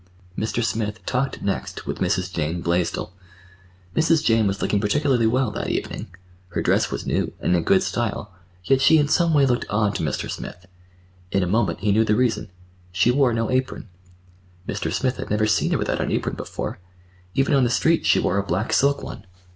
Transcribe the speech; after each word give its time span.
Mr. 0.35 0.63
Smith 0.63 1.05
talked 1.05 1.43
next 1.43 1.85
with 1.85 1.99
Mrs. 1.99 2.33
Jane 2.33 2.61
Blaisdell. 2.61 3.13
Mrs. 3.95 4.23
Jane 4.25 4.47
was 4.47 4.59
looking 4.59 4.79
particularly 4.81 5.27
well 5.27 5.51
that 5.51 5.69
evening. 5.69 6.07
Her 6.47 6.63
dress 6.63 6.89
was 6.89 7.05
new, 7.05 7.33
and 7.39 7.55
in 7.55 7.61
good 7.61 7.83
style, 7.83 8.33
yet 8.63 8.81
she 8.81 8.97
in 8.97 9.07
some 9.07 9.31
way 9.31 9.45
looked 9.45 9.67
odd 9.69 9.93
to 9.97 10.01
Mr. 10.01 10.27
Smith. 10.27 10.65
In 11.31 11.43
a 11.43 11.47
moment 11.47 11.81
he 11.81 11.91
knew 11.91 12.03
the 12.03 12.15
reason: 12.15 12.49
she 12.91 13.11
wore 13.11 13.31
no 13.31 13.51
apron. 13.51 13.89
Mr. 14.67 14.91
Smith 14.91 15.17
had 15.17 15.29
never 15.29 15.45
seen 15.45 15.69
her 15.69 15.77
without 15.77 16.01
an 16.01 16.11
apron 16.11 16.35
before. 16.35 16.79
Even 17.35 17.53
on 17.53 17.63
the 17.63 17.69
street 17.69 18.03
she 18.03 18.19
wore 18.19 18.39
a 18.39 18.43
black 18.43 18.73
silk 18.73 19.03
one. 19.03 19.27